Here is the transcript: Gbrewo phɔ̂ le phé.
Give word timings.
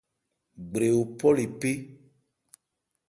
Gbrewo 0.69 1.01
phɔ̂ 1.17 1.31
le 1.37 1.45
phé. 1.59 1.71